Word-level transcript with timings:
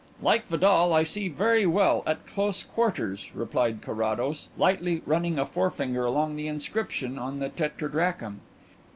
"Like 0.19 0.47
Vidal, 0.47 0.93
I 0.93 1.03
see 1.03 1.27
very 1.29 1.67
well 1.67 2.01
at 2.07 2.25
close 2.25 2.63
quarters," 2.63 3.29
replied 3.35 3.83
Carrados, 3.83 4.47
lightly 4.57 5.03
running 5.05 5.37
a 5.37 5.45
forefinger 5.45 6.05
along 6.05 6.37
the 6.37 6.47
inscription 6.47 7.19
on 7.19 7.37
the 7.37 7.49
tetradrachm. 7.49 8.39